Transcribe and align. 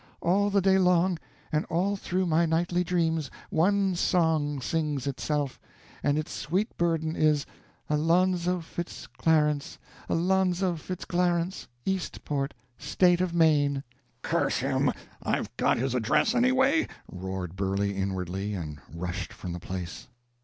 All 0.19 0.49
the 0.49 0.61
day 0.61 0.79
long, 0.79 1.19
and 1.51 1.63
all 1.65 1.95
through 1.95 2.25
my 2.25 2.47
nightly 2.47 2.83
dreams, 2.83 3.29
one 3.51 3.93
song 3.93 4.59
sings 4.59 5.05
itself, 5.05 5.59
and 6.01 6.17
its 6.17 6.31
sweet 6.31 6.75
burden 6.75 7.15
is, 7.15 7.45
'Alonzo 7.87 8.61
Fitz 8.61 9.05
Clarence, 9.05 9.77
Alonzo 10.09 10.75
Fitz 10.75 11.05
Clarence, 11.05 11.67
Eastport, 11.85 12.55
state 12.79 13.21
of 13.21 13.35
Maine!'" 13.35 13.83
"Curse 14.23 14.57
him, 14.57 14.91
I've 15.21 15.55
got 15.55 15.77
his 15.77 15.93
address, 15.93 16.33
anyway!" 16.33 16.87
roared 17.07 17.55
Burley, 17.55 17.95
inwardly, 17.95 18.55
and 18.55 18.79
rushed 18.91 19.31
from 19.31 19.53
the 19.53 19.59
place. 19.59 20.07